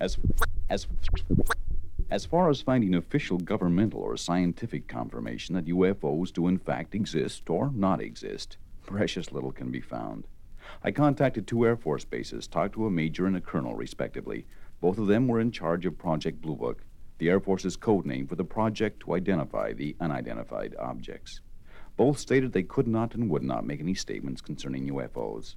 [0.00, 0.18] As,
[0.68, 0.88] as,
[2.10, 7.48] as far as finding official governmental or scientific confirmation that UFOs do in fact exist
[7.48, 10.26] or not exist, precious little can be found.
[10.82, 14.46] I contacted two Air Force bases, talked to a major and a colonel, respectively.
[14.80, 16.84] Both of them were in charge of Project Blue Book,
[17.18, 21.40] the Air Force's code name for the project to identify the unidentified objects.
[21.96, 25.54] Both stated they could not and would not make any statements concerning UFOs.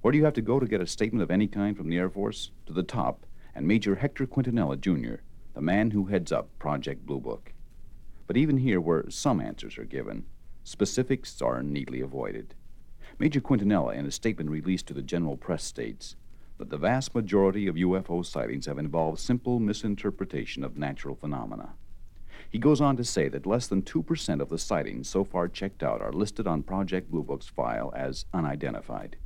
[0.00, 1.98] Where do you have to go to get a statement of any kind from the
[1.98, 2.52] Air Force?
[2.66, 5.22] To the top, and Major Hector Quintanilla, Jr.,
[5.54, 7.52] the man who heads up Project Blue Book.
[8.26, 10.24] But even here, where some answers are given,
[10.62, 12.54] specifics are neatly avoided.
[13.18, 16.16] Major Quintanilla, in a statement released to the general press, states
[16.58, 21.70] that the vast majority of UFO sightings have involved simple misinterpretation of natural phenomena.
[22.50, 25.82] He goes on to say that less than 2% of the sightings so far checked
[25.82, 29.16] out are listed on Project Blue Book's file as unidentified.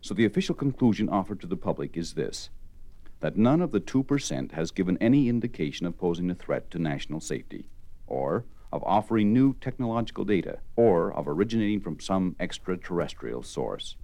[0.00, 2.50] So the official conclusion offered to the public is this
[3.20, 7.20] that none of the 2% has given any indication of posing a threat to national
[7.20, 7.68] safety,
[8.06, 13.96] or of offering new technological data, or of originating from some extraterrestrial source.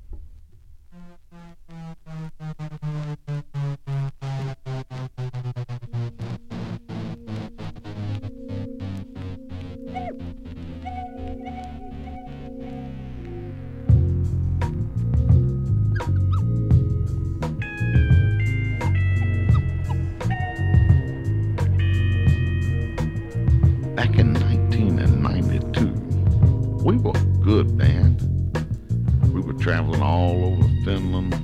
[29.66, 31.34] Traveling all over Finland,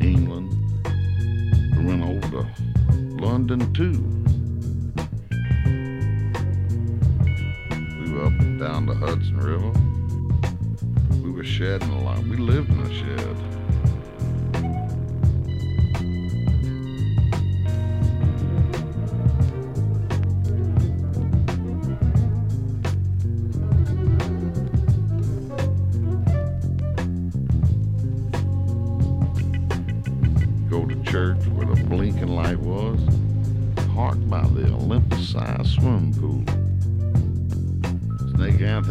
[0.00, 0.52] England.
[1.76, 2.46] We went over to
[3.20, 3.98] London too.
[7.98, 9.72] We were up and down the Hudson River.
[11.24, 12.20] We were shedding a lot.
[12.22, 13.51] We lived in a shed.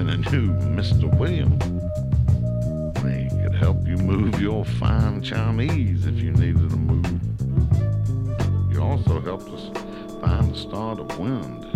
[0.02, 1.18] Snake Anthony knew Mr.
[1.20, 1.52] William.
[3.06, 7.22] He could help you move your fine Chinese if you needed to move.
[8.72, 9.70] He also helped us
[10.22, 11.71] find the start of wind.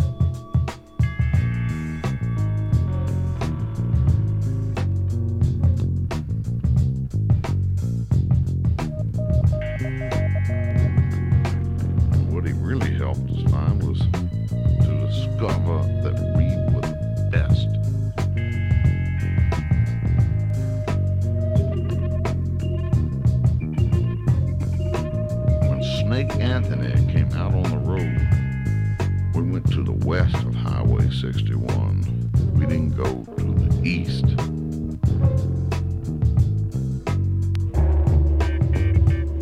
[30.05, 32.31] West of Highway 61.
[32.53, 34.25] We didn't go to the east.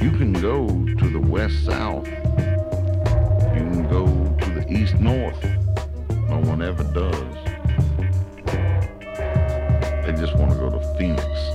[0.02, 2.08] You can go to the west south.
[2.08, 5.44] You can go to the east north.
[6.30, 7.34] No one ever does.
[10.06, 11.53] They just want to go to Phoenix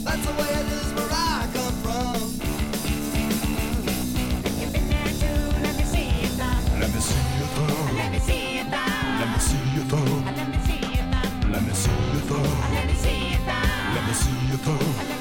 [0.04, 0.50] That's the way
[1.54, 2.18] come from.
[4.60, 6.80] You've been there too, let me see you thumb.
[6.80, 7.46] Let me see you.
[7.98, 8.64] Let me see.
[9.20, 9.62] Let me see.
[11.52, 11.98] Let me see.
[12.74, 13.38] Let me see.
[13.94, 15.15] Let me see thumb.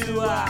[0.00, 0.20] to.
[0.20, 0.49] Uh,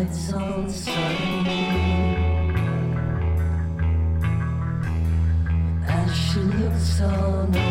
[0.00, 0.66] rides on.
[5.88, 7.69] As she looks on.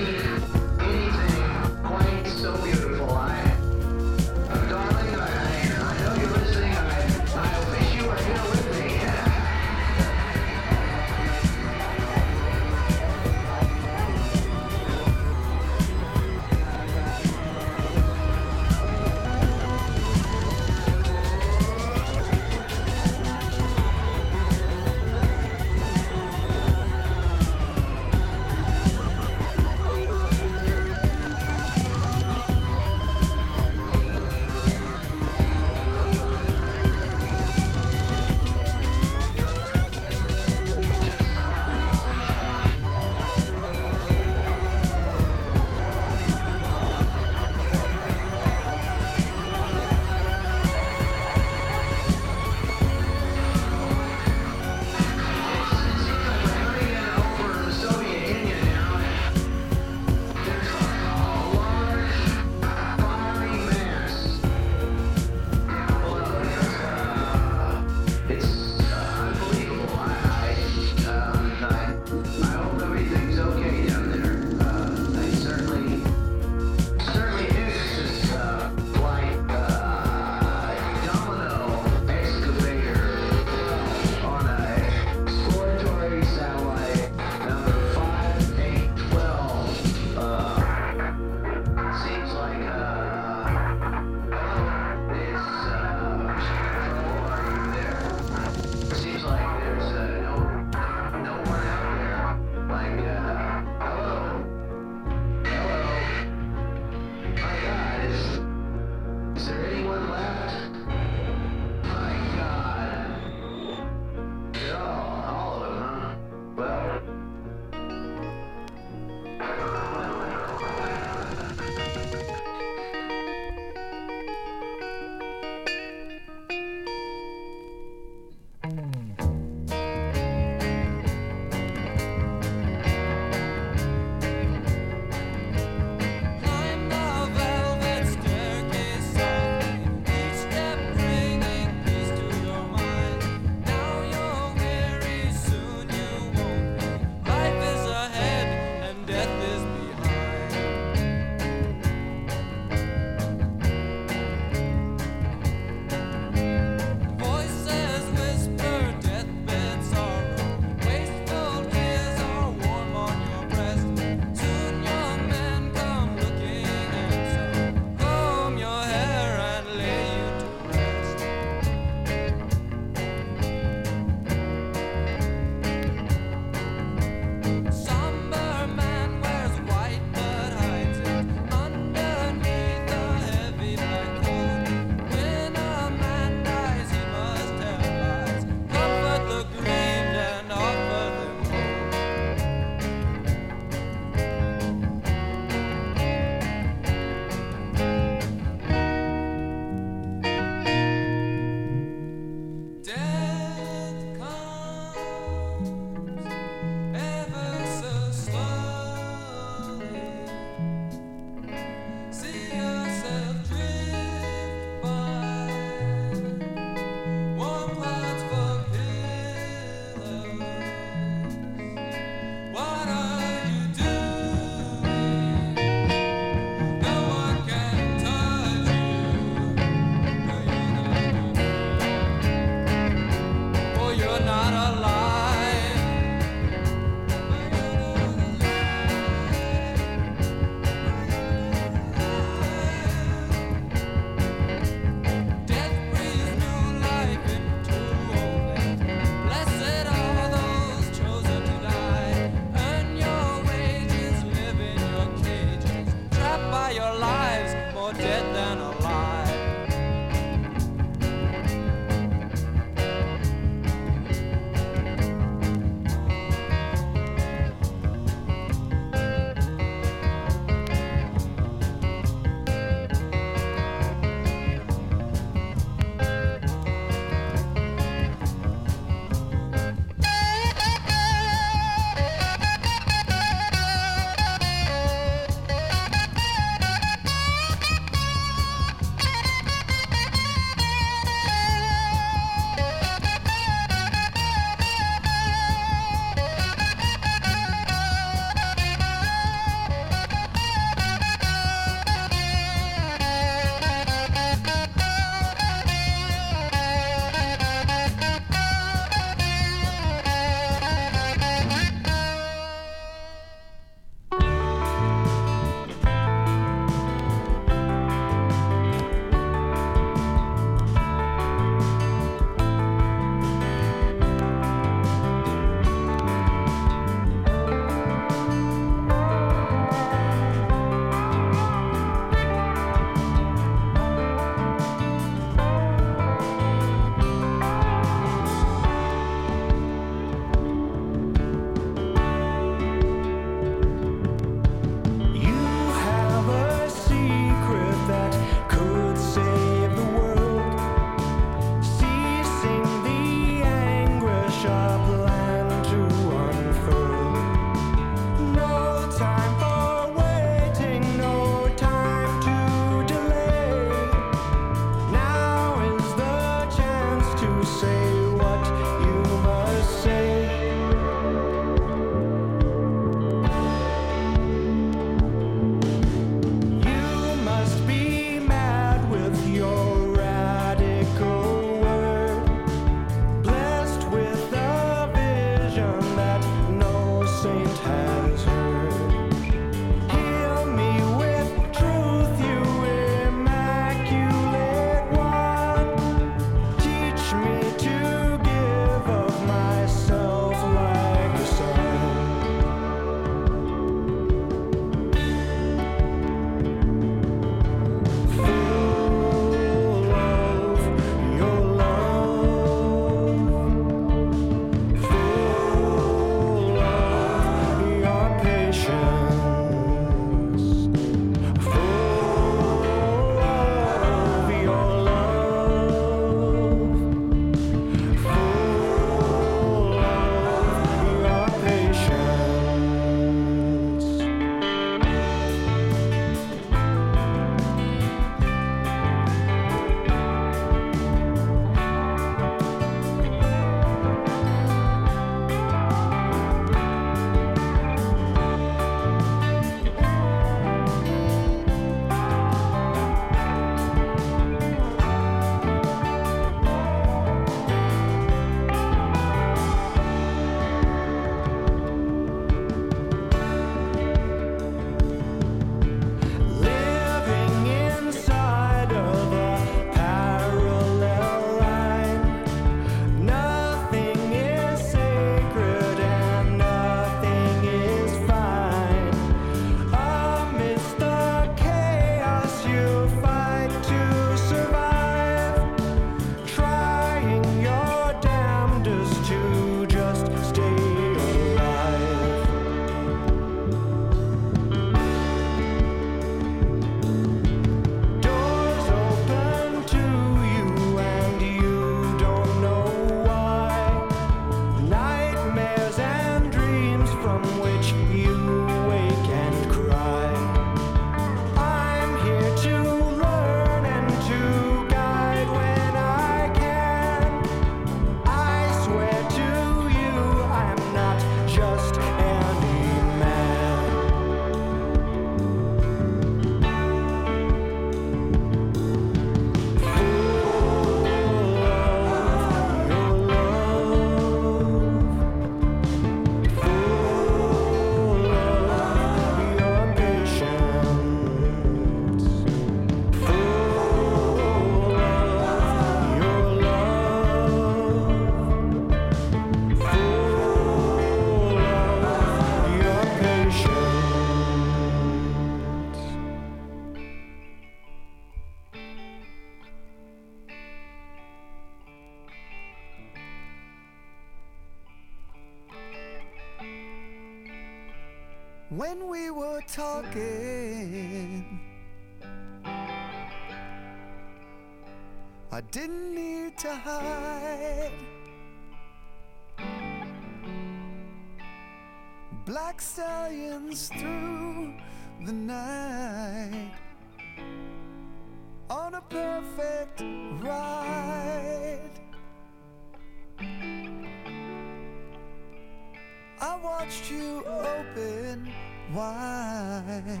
[598.74, 600.00] wide.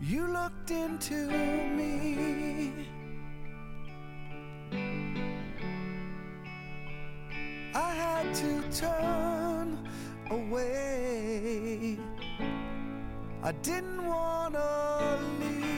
[0.00, 1.14] You looked into
[1.78, 2.72] me.
[7.74, 9.88] I had to turn
[10.30, 11.98] away.
[13.42, 15.69] I didn't want to leave.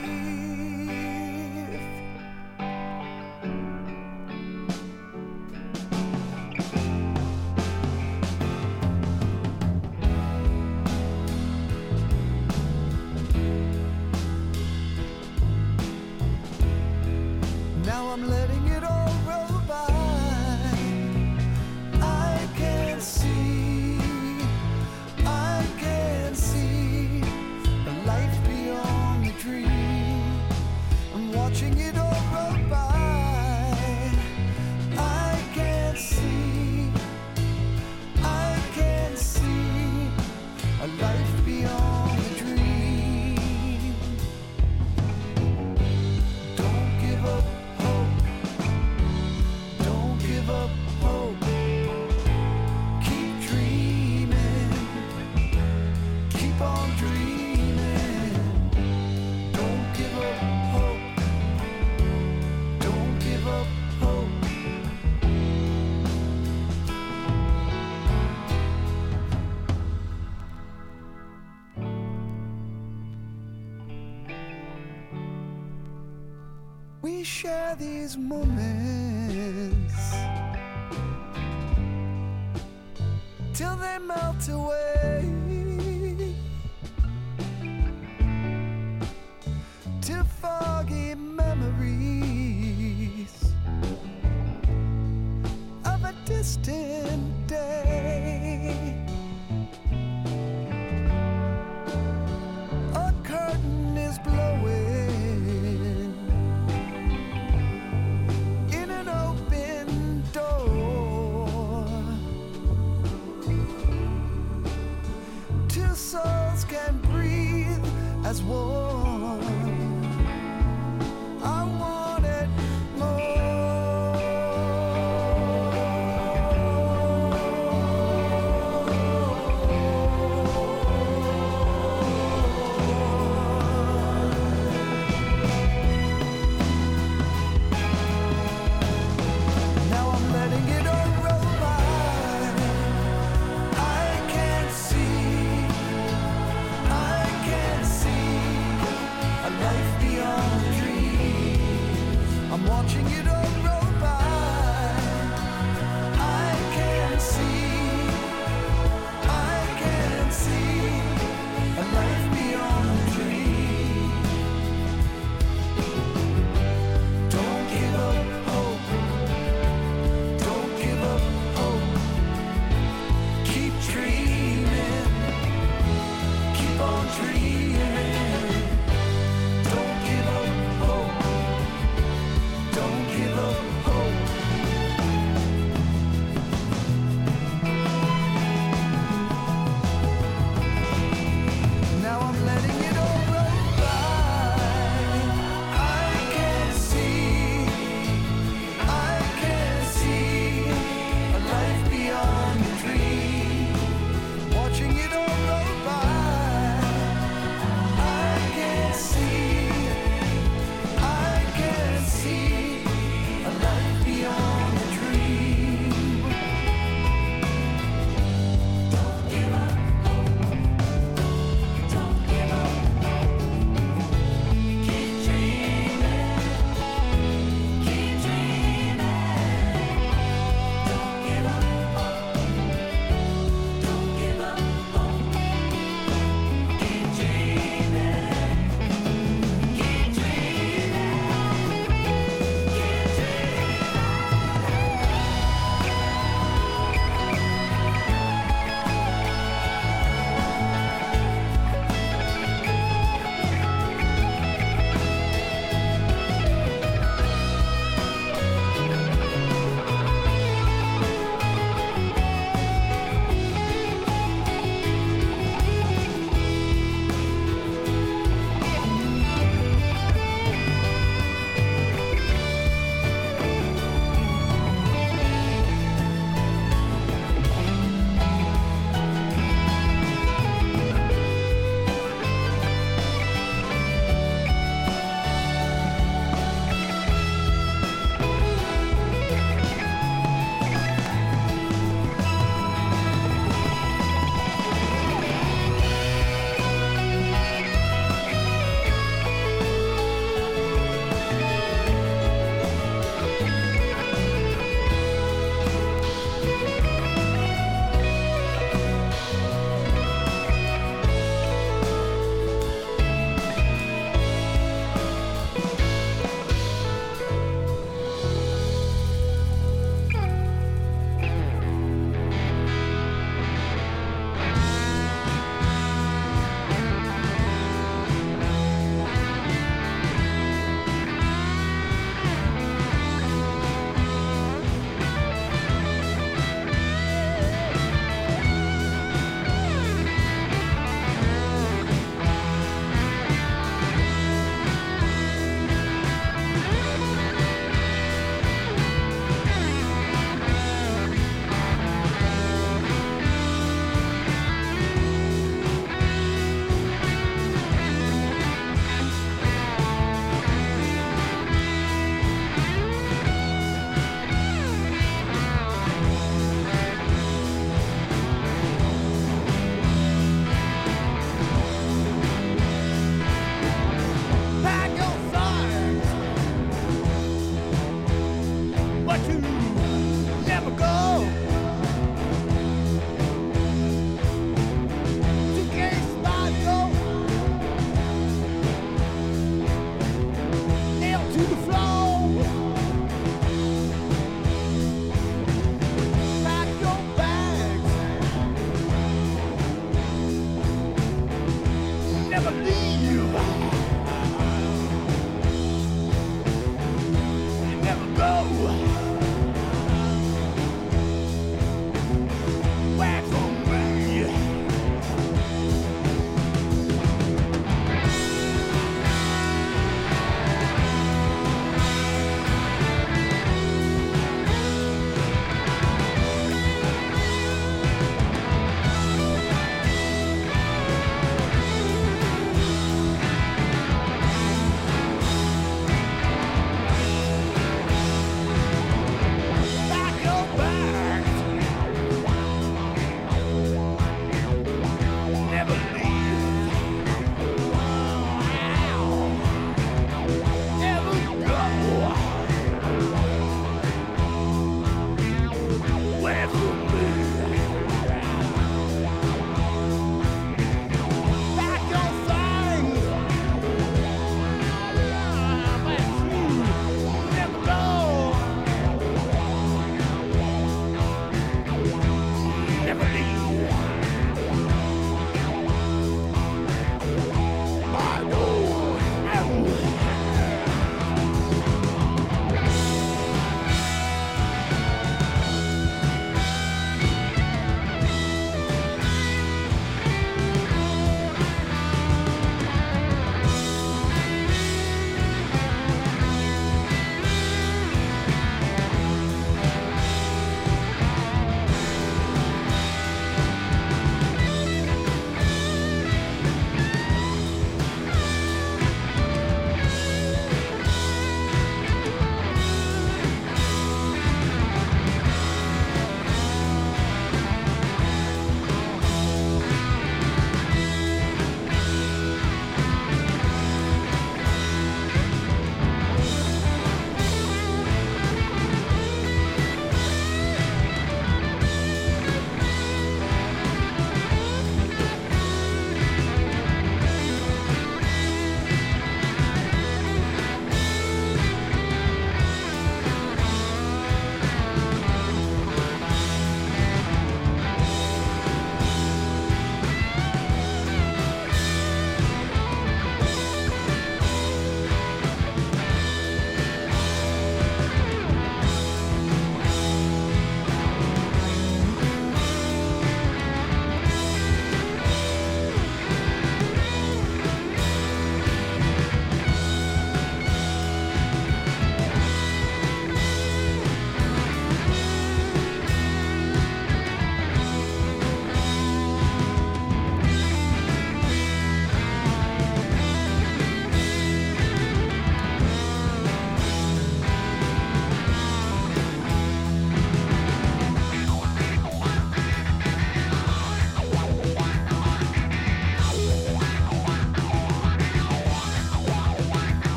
[78.12, 78.81] this moment.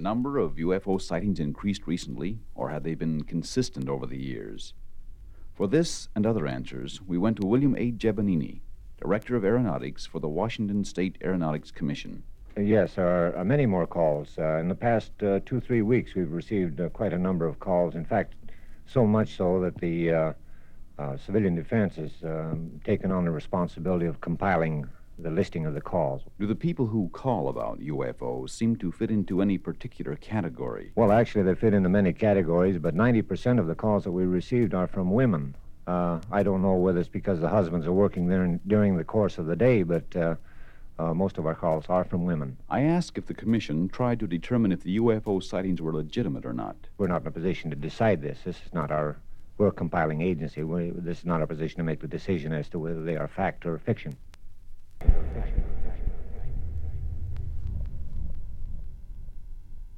[0.00, 4.72] Number of UFO sightings increased recently, or had they been consistent over the years?
[5.54, 7.92] For this and other answers, we went to William A.
[7.92, 8.60] Jebanini,
[9.00, 12.22] Director of Aeronautics for the Washington State Aeronautics Commission.
[12.56, 14.36] Yes, there are many more calls.
[14.38, 17.60] Uh, in the past uh, two, three weeks, we've received uh, quite a number of
[17.60, 17.94] calls.
[17.94, 18.34] In fact,
[18.86, 20.32] so much so that the uh,
[20.98, 24.88] uh, civilian defense has um, taken on the responsibility of compiling
[25.22, 26.22] the listing of the calls.
[26.38, 30.92] Do the people who call about UFOs seem to fit into any particular category?
[30.94, 34.74] Well, actually, they fit into many categories, but 90% of the calls that we received
[34.74, 35.54] are from women.
[35.86, 39.38] Uh, I don't know whether it's because the husbands are working there during the course
[39.38, 40.34] of the day, but uh,
[41.00, 42.56] uh, most of our calls are from women.
[42.68, 46.52] I asked if the Commission tried to determine if the UFO sightings were legitimate or
[46.52, 46.76] not.
[46.98, 48.40] We're not in a position to decide this.
[48.44, 49.16] This is not our.
[49.56, 50.62] We're a compiling agency.
[50.62, 53.28] We, this is not our position to make the decision as to whether they are
[53.28, 54.16] fact or fiction.
[55.00, 55.79] Thank you.